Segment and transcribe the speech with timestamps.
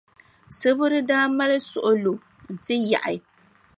[0.57, 2.13] Sibiri daa mali suɣulo
[2.53, 3.17] n-ti yaɣi.